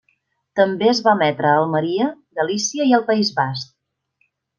[0.59, 2.07] També es va emetre a Almeria,
[2.39, 3.75] Galícia i al País Basc.